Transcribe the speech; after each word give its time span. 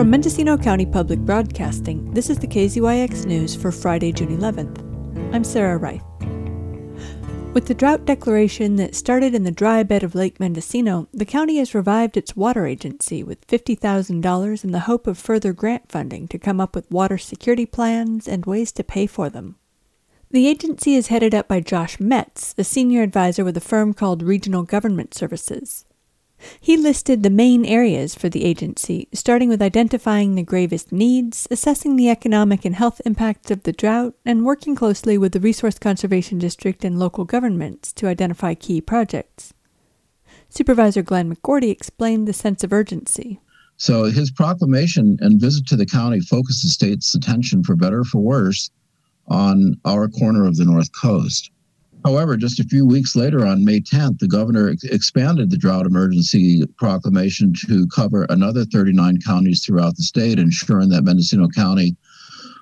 From 0.00 0.08
Mendocino 0.08 0.56
County 0.56 0.86
Public 0.86 1.18
Broadcasting, 1.18 2.14
this 2.14 2.30
is 2.30 2.38
the 2.38 2.46
KZYX 2.46 3.26
News 3.26 3.54
for 3.54 3.70
Friday, 3.70 4.12
June 4.12 4.34
11th. 4.34 4.80
I'm 5.34 5.44
Sarah 5.44 5.76
Reith. 5.76 6.00
With 7.52 7.66
the 7.66 7.74
drought 7.74 8.06
declaration 8.06 8.76
that 8.76 8.94
started 8.94 9.34
in 9.34 9.44
the 9.44 9.50
dry 9.50 9.82
bed 9.82 10.02
of 10.02 10.14
Lake 10.14 10.40
Mendocino, 10.40 11.06
the 11.12 11.26
county 11.26 11.58
has 11.58 11.74
revived 11.74 12.16
its 12.16 12.34
water 12.34 12.66
agency 12.66 13.22
with 13.22 13.46
$50,000 13.46 14.64
in 14.64 14.72
the 14.72 14.80
hope 14.80 15.06
of 15.06 15.18
further 15.18 15.52
grant 15.52 15.92
funding 15.92 16.26
to 16.28 16.38
come 16.38 16.62
up 16.62 16.74
with 16.74 16.90
water 16.90 17.18
security 17.18 17.66
plans 17.66 18.26
and 18.26 18.46
ways 18.46 18.72
to 18.72 18.82
pay 18.82 19.06
for 19.06 19.28
them. 19.28 19.56
The 20.30 20.48
agency 20.48 20.94
is 20.94 21.08
headed 21.08 21.34
up 21.34 21.46
by 21.46 21.60
Josh 21.60 22.00
Metz, 22.00 22.54
a 22.56 22.64
senior 22.64 23.02
advisor 23.02 23.44
with 23.44 23.58
a 23.58 23.60
firm 23.60 23.92
called 23.92 24.22
Regional 24.22 24.62
Government 24.62 25.12
Services. 25.12 25.84
He 26.60 26.76
listed 26.76 27.22
the 27.22 27.30
main 27.30 27.64
areas 27.64 28.14
for 28.14 28.28
the 28.28 28.44
agency, 28.44 29.08
starting 29.12 29.48
with 29.48 29.62
identifying 29.62 30.34
the 30.34 30.42
gravest 30.42 30.92
needs, 30.92 31.46
assessing 31.50 31.96
the 31.96 32.08
economic 32.08 32.64
and 32.64 32.74
health 32.74 33.00
impacts 33.04 33.50
of 33.50 33.62
the 33.64 33.72
drought, 33.72 34.14
and 34.24 34.44
working 34.44 34.74
closely 34.74 35.18
with 35.18 35.32
the 35.32 35.40
Resource 35.40 35.78
Conservation 35.78 36.38
District 36.38 36.84
and 36.84 36.98
local 36.98 37.24
governments 37.24 37.92
to 37.94 38.06
identify 38.06 38.54
key 38.54 38.80
projects. 38.80 39.52
Supervisor 40.48 41.02
Glenn 41.02 41.34
McGourty 41.34 41.70
explained 41.70 42.26
the 42.26 42.32
sense 42.32 42.64
of 42.64 42.72
urgency. 42.72 43.40
So 43.76 44.04
his 44.04 44.30
proclamation 44.30 45.16
and 45.20 45.40
visit 45.40 45.66
to 45.68 45.76
the 45.76 45.86
county 45.86 46.20
focused 46.20 46.62
the 46.62 46.68
state's 46.68 47.14
attention, 47.14 47.64
for 47.64 47.76
better 47.76 48.00
or 48.00 48.04
for 48.04 48.18
worse, 48.18 48.70
on 49.28 49.80
our 49.84 50.08
corner 50.08 50.46
of 50.46 50.56
the 50.56 50.64
North 50.64 50.90
Coast. 50.92 51.50
However, 52.04 52.36
just 52.36 52.60
a 52.60 52.64
few 52.64 52.86
weeks 52.86 53.14
later, 53.14 53.46
on 53.46 53.64
May 53.64 53.80
10th, 53.80 54.18
the 54.18 54.28
governor 54.28 54.70
ex- 54.70 54.84
expanded 54.84 55.50
the 55.50 55.58
drought 55.58 55.86
emergency 55.86 56.64
proclamation 56.78 57.52
to 57.66 57.86
cover 57.88 58.26
another 58.30 58.64
39 58.64 59.20
counties 59.20 59.64
throughout 59.64 59.96
the 59.96 60.02
state, 60.02 60.38
ensuring 60.38 60.88
that 60.90 61.04
Mendocino 61.04 61.48
County 61.48 61.96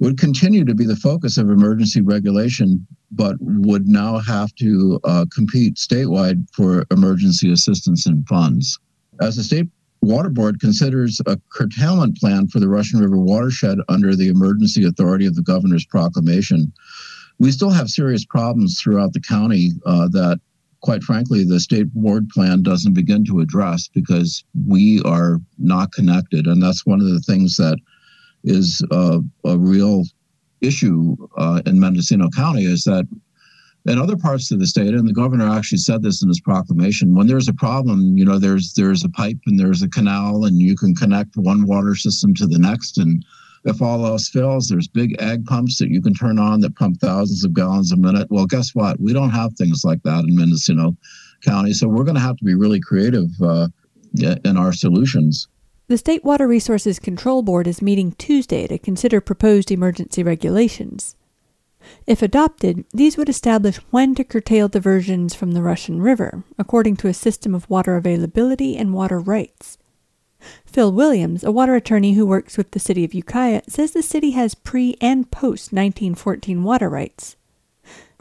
would 0.00 0.18
continue 0.18 0.64
to 0.64 0.74
be 0.74 0.84
the 0.84 0.96
focus 0.96 1.38
of 1.38 1.48
emergency 1.48 2.00
regulation, 2.00 2.86
but 3.12 3.36
would 3.40 3.86
now 3.86 4.18
have 4.18 4.54
to 4.56 5.00
uh, 5.04 5.24
compete 5.32 5.76
statewide 5.76 6.44
for 6.52 6.84
emergency 6.90 7.52
assistance 7.52 8.04
and 8.06 8.26
funds. 8.26 8.78
As 9.20 9.36
the 9.36 9.44
state 9.44 9.68
water 10.00 10.28
board 10.28 10.60
considers 10.60 11.20
a 11.26 11.38
curtailment 11.50 12.18
plan 12.18 12.48
for 12.48 12.58
the 12.58 12.68
Russian 12.68 12.98
River 12.98 13.18
watershed 13.18 13.78
under 13.88 14.16
the 14.16 14.28
emergency 14.28 14.84
authority 14.84 15.26
of 15.26 15.36
the 15.36 15.42
governor's 15.42 15.86
proclamation, 15.86 16.72
we 17.38 17.50
still 17.50 17.70
have 17.70 17.88
serious 17.88 18.24
problems 18.24 18.80
throughout 18.80 19.12
the 19.12 19.20
county 19.20 19.70
uh, 19.86 20.08
that, 20.08 20.40
quite 20.80 21.02
frankly, 21.02 21.44
the 21.44 21.60
state 21.60 21.92
board 21.94 22.28
plan 22.28 22.62
doesn't 22.62 22.94
begin 22.94 23.24
to 23.26 23.40
address 23.40 23.88
because 23.88 24.44
we 24.68 25.00
are 25.04 25.40
not 25.58 25.92
connected. 25.92 26.46
And 26.46 26.62
that's 26.62 26.86
one 26.86 27.00
of 27.00 27.06
the 27.06 27.20
things 27.20 27.56
that 27.56 27.78
is 28.44 28.84
uh, 28.90 29.20
a 29.44 29.58
real 29.58 30.04
issue 30.60 31.16
uh, 31.36 31.60
in 31.66 31.78
Mendocino 31.78 32.28
County 32.30 32.64
is 32.64 32.84
that 32.84 33.06
in 33.84 33.98
other 33.98 34.16
parts 34.16 34.52
of 34.52 34.60
the 34.60 34.66
state, 34.66 34.94
and 34.94 35.08
the 35.08 35.12
governor 35.12 35.48
actually 35.48 35.78
said 35.78 36.02
this 36.02 36.22
in 36.22 36.28
his 36.28 36.40
proclamation, 36.40 37.16
when 37.16 37.26
there's 37.26 37.48
a 37.48 37.54
problem, 37.54 38.16
you 38.16 38.24
know, 38.24 38.38
there's 38.38 38.74
there's 38.74 39.04
a 39.04 39.08
pipe 39.08 39.38
and 39.46 39.58
there's 39.58 39.82
a 39.82 39.88
canal, 39.88 40.44
and 40.44 40.60
you 40.60 40.76
can 40.76 40.94
connect 40.94 41.36
one 41.36 41.66
water 41.66 41.96
system 41.96 42.32
to 42.34 42.46
the 42.46 42.58
next, 42.58 42.98
and 42.98 43.24
if 43.64 43.80
all 43.80 44.04
else 44.06 44.28
fails, 44.28 44.68
there's 44.68 44.88
big 44.88 45.20
ag 45.20 45.44
pumps 45.46 45.78
that 45.78 45.88
you 45.88 46.02
can 46.02 46.14
turn 46.14 46.38
on 46.38 46.60
that 46.60 46.76
pump 46.76 47.00
thousands 47.00 47.44
of 47.44 47.54
gallons 47.54 47.92
a 47.92 47.96
minute. 47.96 48.28
Well, 48.30 48.46
guess 48.46 48.74
what? 48.74 49.00
We 49.00 49.12
don't 49.12 49.30
have 49.30 49.52
things 49.54 49.84
like 49.84 50.02
that 50.02 50.24
in 50.24 50.36
Mendocino 50.36 50.96
County. 51.44 51.72
So 51.72 51.88
we're 51.88 52.04
going 52.04 52.16
to 52.16 52.20
have 52.20 52.36
to 52.36 52.44
be 52.44 52.54
really 52.54 52.80
creative 52.80 53.30
uh, 53.40 53.68
in 54.44 54.56
our 54.56 54.72
solutions. 54.72 55.48
The 55.88 55.98
State 55.98 56.24
Water 56.24 56.48
Resources 56.48 56.98
Control 56.98 57.42
Board 57.42 57.66
is 57.66 57.82
meeting 57.82 58.12
Tuesday 58.12 58.66
to 58.66 58.78
consider 58.78 59.20
proposed 59.20 59.70
emergency 59.70 60.22
regulations. 60.22 61.16
If 62.06 62.22
adopted, 62.22 62.84
these 62.94 63.16
would 63.16 63.28
establish 63.28 63.78
when 63.90 64.14
to 64.14 64.24
curtail 64.24 64.68
diversions 64.68 65.34
from 65.34 65.52
the 65.52 65.62
Russian 65.62 66.00
River, 66.00 66.44
according 66.58 66.96
to 66.98 67.08
a 67.08 67.14
system 67.14 67.54
of 67.54 67.68
water 67.68 67.96
availability 67.96 68.76
and 68.76 68.94
water 68.94 69.18
rights. 69.18 69.78
Phil 70.64 70.92
Williams, 70.92 71.44
a 71.44 71.52
water 71.52 71.74
attorney 71.74 72.14
who 72.14 72.26
works 72.26 72.56
with 72.56 72.70
the 72.72 72.78
city 72.78 73.04
of 73.04 73.14
Ukiah, 73.14 73.62
says 73.68 73.92
the 73.92 74.02
city 74.02 74.32
has 74.32 74.54
pre 74.54 74.96
and 75.00 75.30
post 75.30 75.72
1914 75.72 76.62
water 76.62 76.88
rights. 76.88 77.36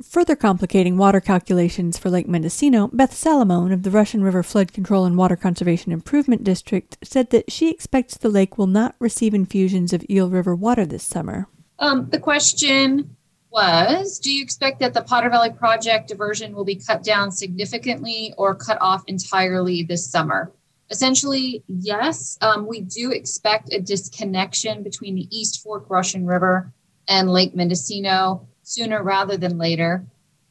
Further 0.04 0.36
complicating 0.36 0.98
water 0.98 1.22
calculations 1.22 1.98
for 1.98 2.10
Lake 2.10 2.28
Mendocino, 2.28 2.88
Beth 2.88 3.14
Salomone 3.14 3.72
of 3.72 3.84
the 3.84 3.92
Russian 3.92 4.24
River 4.24 4.42
Flood 4.42 4.74
Control 4.74 5.06
and 5.06 5.16
Water 5.16 5.36
Conservation 5.36 5.92
Improvement 5.92 6.44
District 6.44 6.98
said 7.04 7.30
that 7.30 7.52
she 7.52 7.70
expects 7.70 8.18
the 8.18 8.30
lake 8.30 8.58
will 8.58 8.68
not 8.68 8.96
receive 9.00 9.34
infusions 9.34 9.94
of 9.94 10.04
Eel 10.10 10.30
River 10.30 10.56
water 10.56 10.86
this 10.86 11.04
summer. 11.04 11.48
Um, 11.78 12.10
the 12.10 12.20
question 12.20 13.16
was 13.52 14.18
Do 14.18 14.32
you 14.32 14.42
expect 14.42 14.80
that 14.80 14.94
the 14.94 15.04
Potter 15.04 15.30
Valley 15.30 15.52
Project 15.52 16.08
diversion 16.08 16.56
will 16.56 16.66
be 16.66 16.76
cut 16.76 17.04
down 17.04 17.32
significantly 17.32 18.34
or 18.38 18.56
cut 18.56 18.80
off 18.82 19.04
entirely 19.08 19.84
this 19.84 20.10
summer? 20.10 20.52
Essentially, 20.92 21.64
yes, 21.68 22.38
um, 22.42 22.68
we 22.68 22.82
do 22.82 23.12
expect 23.12 23.74
a 23.74 23.80
disconnection 23.80 24.84
between 24.84 25.16
the 25.16 25.28
East 25.36 25.64
Fork 25.64 25.86
Russian 25.90 26.26
River 26.26 26.74
and 27.08 27.32
Lake 27.32 27.56
Mendocino 27.56 28.48
sooner 28.64 29.02
rather 29.02 29.38
than 29.38 29.58
later. 29.58 30.06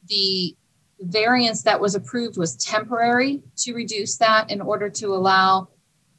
The 0.07 0.55
variance 0.99 1.61
that 1.61 1.79
was 1.79 1.93
approved 1.93 2.37
was 2.37 2.55
temporary 2.55 3.43
to 3.57 3.73
reduce 3.73 4.17
that 4.17 4.49
in 4.49 4.61
order 4.61 4.89
to 4.89 5.13
allow 5.13 5.67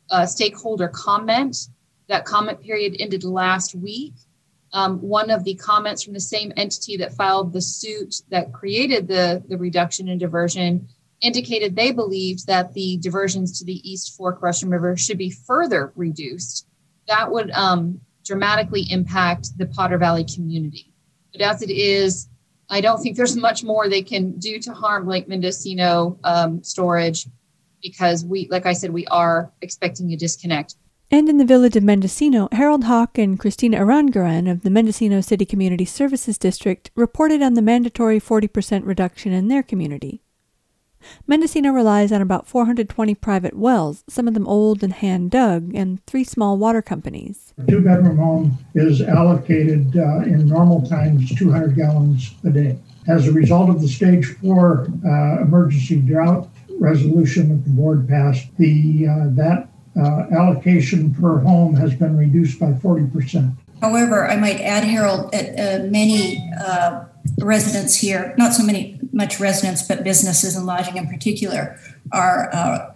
a 0.09 0.27
stakeholder 0.29 0.87
comment. 0.87 1.57
That 2.07 2.25
comment 2.25 2.61
period 2.61 2.97
ended 3.01 3.25
last 3.25 3.75
week. 3.75 4.15
Um, 4.73 5.01
one 5.01 5.31
of 5.31 5.43
the 5.43 5.55
comments 5.55 6.05
from 6.05 6.15
the 6.15 6.21
same 6.21 6.53
entity 6.57 6.97
that 6.99 7.13
filed 7.15 7.53
the 7.53 7.61
suit 7.61 8.23
that 8.31 8.53
created 8.53 9.09
the, 9.09 9.43
the 9.49 9.59
reduction 9.59 10.09
in 10.09 10.19
diversion 10.19 10.89
indicated 11.23 11.75
they 11.75 11.93
believed 11.93 12.47
that 12.47 12.75
the 12.75 12.99
diversions 12.99 13.59
to 13.59 13.65
the 13.65 13.91
East 13.91 14.17
Fork 14.17 14.43
Russian 14.43 14.69
River 14.69 14.97
should 14.97 15.19
be 15.19 15.31
further 15.31 15.93
reduced. 15.97 16.67
That 17.09 17.31
would 17.31 17.51
um, 17.53 18.01
dramatically 18.25 18.87
impact 18.91 19.57
the 19.57 19.67
Potter 19.67 19.99
Valley 19.99 20.25
community. 20.25 20.93
But 21.33 21.41
as 21.41 21.63
it 21.63 21.71
is, 21.71 22.29
I 22.69 22.81
don't 22.81 23.01
think 23.01 23.17
there's 23.17 23.37
much 23.37 23.65
more 23.65 23.89
they 23.89 24.03
can 24.03 24.39
do 24.39 24.59
to 24.61 24.73
harm 24.73 25.07
Lake 25.07 25.29
Mendocino 25.29 26.19
um, 26.25 26.63
storage 26.63 27.27
because 27.83 28.25
we, 28.25 28.49
like 28.51 28.67
I 28.67 28.73
said, 28.73 28.93
we 28.93 29.07
are 29.07 29.53
expecting 29.61 30.13
a 30.13 30.17
disconnect. 30.17 30.77
And 31.11 31.29
in 31.29 31.37
the 31.37 31.45
village 31.45 31.77
of 31.77 31.83
Mendocino, 31.83 32.49
Harold 32.53 32.85
Hawk 32.85 33.19
and 33.19 33.39
Christina 33.39 33.79
Arangaran 33.79 34.51
of 34.51 34.63
the 34.63 34.71
Mendocino 34.71 35.21
City 35.21 35.45
Community 35.45 35.85
Services 35.85 36.39
District 36.39 36.91
reported 36.95 37.43
on 37.43 37.53
the 37.53 37.61
mandatory 37.61 38.19
40% 38.19 38.87
reduction 38.87 39.33
in 39.33 39.49
their 39.49 39.63
community. 39.63 40.23
Mendocino 41.27 41.71
relies 41.71 42.13
on 42.13 42.23
about 42.23 42.47
420 42.47 43.15
private 43.17 43.57
wells, 43.57 44.05
some 44.09 44.29
of 44.29 44.35
them 44.35 44.47
old 44.47 44.83
and 44.83 44.93
hand 44.93 45.31
dug, 45.31 45.75
and 45.75 46.05
three 46.07 46.25
small 46.25 46.57
water 46.59 46.83
companies. 46.83 47.55
A 47.59 47.71
two 47.71 47.81
bedroom 47.81 48.17
home 48.17 48.59
is 48.75 49.01
allocated 49.01 49.97
uh, 49.97 50.21
in 50.21 50.47
normal 50.47 50.83
times 50.83 51.35
200 51.37 51.77
gallons 51.77 52.35
a 52.45 52.51
day. 52.51 52.79
As 53.09 53.27
a 53.27 53.33
result 53.33 53.69
of 53.69 53.81
the 53.81 53.89
stage 53.89 54.27
four 54.39 54.87
uh, 55.05 55.43
emergency 55.43 56.01
drought 56.01 56.49
resolution 56.79 57.49
that 57.49 57.65
the 57.65 57.71
board 57.71 58.09
passed, 58.09 58.49
the 58.59 59.07
uh, 59.09 59.27
that 59.31 59.69
uh, 59.97 60.27
allocation 60.33 61.15
per 61.15 61.39
home 61.39 61.75
has 61.75 61.95
been 61.95 62.17
reduced 62.17 62.59
by 62.59 62.73
40%. 62.73 63.55
However, 63.81 64.29
I 64.29 64.37
might 64.37 64.61
add, 64.61 64.85
Harold, 64.85 65.33
that 65.33 65.59
uh, 65.59 65.85
many 65.91 66.39
uh, 66.65 67.05
residents 67.41 67.97
here, 67.97 68.35
not 68.39 68.55
so 68.55 68.63
many 68.63 68.92
much 69.13 69.39
residents, 69.39 69.83
but 69.83 70.05
businesses 70.05 70.57
and 70.57 70.67
lodging 70.67 70.97
in 70.97 71.07
particular, 71.07 71.79
are 72.13 72.51
uh, 72.53 72.93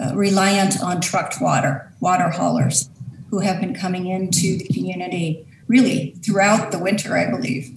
uh, 0.00 0.14
reliant 0.14 0.82
on 0.82 1.00
trucked 1.00 1.40
water, 1.40 1.92
water 2.00 2.30
haulers, 2.30 2.88
who 3.30 3.40
have 3.40 3.60
been 3.60 3.74
coming 3.74 4.06
into 4.06 4.56
the 4.58 4.66
community 4.72 5.46
really 5.68 6.12
throughout 6.24 6.72
the 6.72 6.78
winter, 6.78 7.16
I 7.16 7.30
believe. 7.30 7.70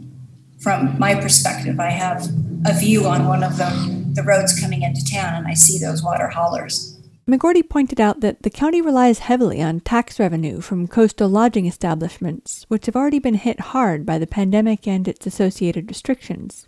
From 0.60 0.98
my 0.98 1.13
perspective, 1.16 1.80
I 1.80 1.90
have 1.90 2.28
a 2.66 2.74
view 2.80 3.06
on 3.06 3.28
one 3.28 3.44
of 3.44 3.57
the, 3.57 3.69
the 4.13 4.24
roads 4.24 4.60
coming 4.60 4.81
into 4.81 5.04
town, 5.06 5.34
and 5.34 5.48
I 5.48 5.54
see 5.54 5.78
those 5.78 6.02
water 6.02 6.30
haulers. 6.30 6.98
McGourty 7.30 7.68
pointed 7.68 8.02
out 8.02 8.19
that 8.19 8.44
the 8.44 8.50
county 8.50 8.81
relies 8.81 9.19
heavily 9.19 9.62
on 9.62 9.80
tax 9.80 10.19
revenue 10.19 10.60
from 10.60 10.88
coastal 10.88 11.30
lodging 11.30 11.66
establishments, 11.66 12.66
which 12.68 12.86
have 12.86 12.96
already 12.96 13.19
been 13.19 13.36
hit 13.36 13.60
hard 13.60 14.06
by 14.06 14.18
the 14.18 14.28
pandemic 14.28 14.88
and 14.88 15.07
its 15.07 15.25
associated 15.25 15.90
restrictions. 15.90 16.68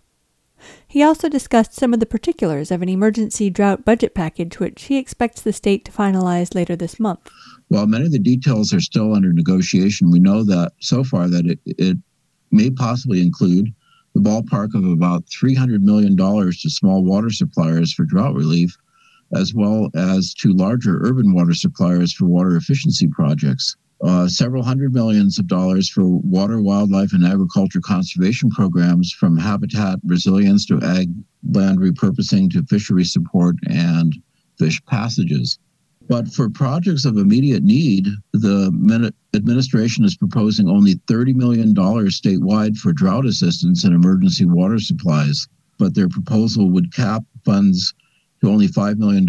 He 0.86 1.02
also 1.02 1.28
discussed 1.28 1.74
some 1.74 1.92
of 1.92 2.00
the 2.00 2.06
particulars 2.06 2.70
of 2.70 2.82
an 2.82 2.88
emergency 2.88 3.50
drought 3.50 3.84
budget 3.84 4.14
package, 4.14 4.58
which 4.58 4.84
he 4.84 4.96
expects 4.96 5.42
the 5.42 5.52
state 5.52 5.84
to 5.84 5.92
finalize 5.92 6.54
later 6.54 6.76
this 6.76 6.98
month. 6.98 7.30
While 7.68 7.86
many 7.86 8.06
of 8.06 8.12
the 8.12 8.18
details 8.18 8.72
are 8.72 8.80
still 8.80 9.14
under 9.14 9.32
negotiation, 9.32 10.10
we 10.10 10.20
know 10.20 10.44
that 10.44 10.72
so 10.80 11.04
far 11.04 11.28
that 11.28 11.46
it, 11.46 11.58
it 11.66 11.98
may 12.50 12.70
possibly 12.70 13.20
include 13.20 13.74
the 14.14 14.20
ballpark 14.20 14.74
of 14.74 14.84
about 14.84 15.26
$300 15.26 15.82
million 15.82 16.16
to 16.16 16.70
small 16.70 17.04
water 17.04 17.30
suppliers 17.30 17.92
for 17.92 18.04
drought 18.04 18.34
relief 18.34 18.76
as 19.34 19.54
well 19.54 19.90
as 19.94 20.32
to 20.34 20.52
larger 20.52 21.00
urban 21.02 21.34
water 21.34 21.54
suppliers 21.54 22.12
for 22.12 22.26
water 22.26 22.56
efficiency 22.56 23.08
projects. 23.08 23.76
Uh, 24.06 24.28
several 24.28 24.62
hundred 24.62 24.94
millions 24.94 25.38
of 25.38 25.48
dollars 25.48 25.88
for 25.88 26.04
water, 26.06 26.60
wildlife, 26.60 27.12
and 27.12 27.26
agriculture 27.26 27.80
conservation 27.80 28.48
programs 28.50 29.12
from 29.12 29.36
habitat 29.36 29.98
resilience 30.04 30.64
to 30.66 30.80
ag 30.82 31.10
land 31.50 31.78
repurposing 31.78 32.50
to 32.50 32.62
fishery 32.66 33.04
support 33.04 33.56
and 33.68 34.14
fish 34.58 34.80
passages. 34.86 35.58
But 36.08 36.28
for 36.28 36.48
projects 36.48 37.04
of 37.04 37.16
immediate 37.16 37.64
need, 37.64 38.06
the 38.32 39.12
administration 39.34 40.04
is 40.04 40.16
proposing 40.16 40.68
only 40.68 40.94
$30 41.10 41.34
million 41.34 41.74
statewide 41.74 42.76
for 42.76 42.92
drought 42.92 43.26
assistance 43.26 43.82
and 43.82 43.92
emergency 43.92 44.44
water 44.44 44.78
supplies. 44.78 45.48
But 45.78 45.94
their 45.94 46.08
proposal 46.08 46.70
would 46.70 46.94
cap 46.94 47.24
funds 47.44 47.92
only 48.46 48.68
$5 48.68 48.98
million 48.98 49.26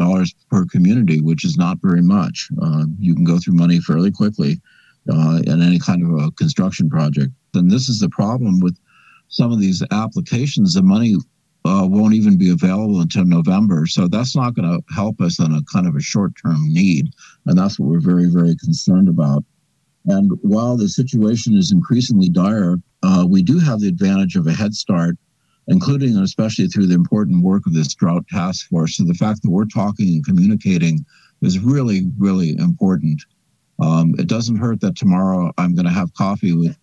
per 0.50 0.66
community, 0.66 1.22
which 1.22 1.44
is 1.44 1.58
not 1.58 1.78
very 1.82 2.02
much. 2.02 2.50
Uh, 2.62 2.86
you 3.00 3.16
can 3.16 3.24
go 3.24 3.38
through 3.38 3.56
money 3.56 3.80
fairly 3.80 4.12
quickly 4.12 4.62
uh, 5.12 5.42
in 5.46 5.62
any 5.62 5.80
kind 5.80 6.04
of 6.04 6.24
a 6.24 6.32
construction 6.32 6.90
project. 6.90 7.32
And 7.54 7.70
this 7.70 7.90
is 7.90 8.00
the 8.00 8.10
problem 8.10 8.60
with 8.60 8.78
some 9.30 9.52
of 9.52 9.60
these 9.60 9.84
applications. 9.92 10.74
The 10.74 10.84
money 10.84 11.16
uh, 11.66 11.86
won't 11.86 12.14
even 12.14 12.38
be 12.38 12.50
available 12.50 13.02
until 13.02 13.26
November. 13.26 13.86
So 13.88 14.08
that's 14.08 14.36
not 14.36 14.54
going 14.54 14.70
to 14.70 14.94
help 14.94 15.20
us 15.22 15.40
on 15.40 15.54
a 15.54 15.62
kind 15.72 15.88
of 15.88 15.96
a 15.96 16.02
short 16.02 16.34
term 16.42 16.58
need. 16.72 17.10
And 17.46 17.58
that's 17.58 17.80
what 17.80 17.90
we're 17.90 18.00
very, 18.00 18.28
very 18.28 18.56
concerned 18.56 19.10
about. 19.10 19.44
And 20.06 20.32
while 20.42 20.78
the 20.78 20.88
situation 20.88 21.56
is 21.56 21.72
increasingly 21.72 22.30
dire, 22.30 22.78
uh, 23.04 23.26
we 23.30 23.44
do 23.44 23.60
have 23.60 23.82
the 23.82 23.90
advantage 23.90 24.36
of 24.38 24.48
a 24.48 24.54
head 24.54 24.74
start, 24.74 25.18
including 25.68 26.16
and 26.16 26.24
especially 26.24 26.68
through 26.68 26.88
the 26.88 26.96
important 26.96 27.44
work 27.44 27.66
of 27.68 27.74
this 27.74 27.94
drought 27.94 28.28
task 28.28 28.70
force. 28.70 28.98
So 28.98 29.04
the 29.04 29.14
fact 29.14 29.42
that 29.44 29.50
we're 29.50 29.66
talking 29.66 30.08
and 30.08 30.26
communicating 30.26 31.06
is 31.42 31.60
really, 31.60 32.08
really 32.18 32.58
important. 32.58 33.22
Um, 33.80 34.16
it 34.18 34.28
doesn't 34.28 34.58
hurt 34.58 34.82
that 34.82 34.96
tomorrow 34.96 35.52
I'm 35.58 35.76
going 35.76 35.86
to 35.86 35.92
have 35.92 36.14
coffee 36.14 36.54
with 36.54 36.78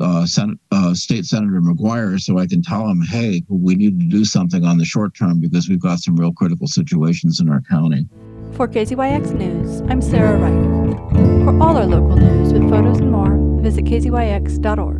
uh, 0.00 0.26
uh, 0.72 0.94
State 0.94 1.24
Senator 1.24 1.60
McGuire 1.60 2.20
so 2.20 2.38
I 2.38 2.46
can 2.46 2.62
tell 2.62 2.88
him, 2.88 3.02
hey, 3.02 3.42
we 3.48 3.74
need 3.74 3.98
to 4.00 4.06
do 4.06 4.24
something 4.24 4.64
on 4.64 4.78
the 4.78 4.84
short 4.84 5.14
term 5.14 5.40
because 5.40 5.68
we've 5.68 5.80
got 5.80 5.98
some 5.98 6.16
real 6.16 6.32
critical 6.32 6.66
situations 6.66 7.40
in 7.40 7.48
our 7.48 7.60
county. 7.62 8.06
For 8.52 8.66
KZYX 8.66 9.32
News, 9.34 9.80
I'm 9.82 10.02
Sarah 10.02 10.36
Reith. 10.36 11.44
For 11.44 11.62
all 11.62 11.76
our 11.76 11.86
local 11.86 12.16
news 12.16 12.52
with 12.52 12.68
photos 12.68 12.98
and 12.98 13.12
more, 13.12 13.36
visit 13.62 13.84
kzyx.org. 13.84 14.99